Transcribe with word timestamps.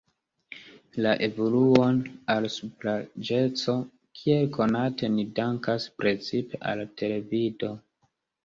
La 1.05 1.09
evoluon 1.25 1.99
al 2.35 2.47
supraĵeco, 2.53 3.77
kiel 4.21 4.49
konate, 4.57 5.11
ni 5.19 5.29
dankas 5.41 5.89
precipe 6.01 6.65
al 6.73 6.83
televido. 7.03 7.71